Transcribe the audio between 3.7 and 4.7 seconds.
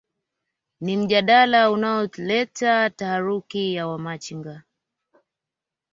ya Wamachinga